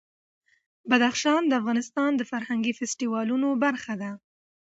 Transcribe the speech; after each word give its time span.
بدخشان 0.89 1.41
د 1.47 1.51
افغانستان 1.61 2.11
د 2.15 2.21
فرهنګي 2.31 2.73
فستیوالونو 2.79 3.47
برخه 3.63 3.93
ده. 4.01 4.11